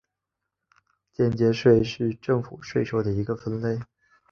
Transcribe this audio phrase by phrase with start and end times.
[1.13, 3.77] 间接税是政府税收的一个分类。